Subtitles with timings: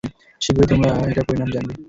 [0.41, 1.73] শীঘ্রই তোমরা এটার পরিণাম জানবে।